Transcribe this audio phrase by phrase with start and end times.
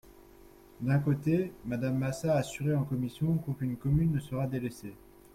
[0.79, 4.95] D’un côté, Madame Massat a assuré en commission qu’aucune commune ne sera délaissée.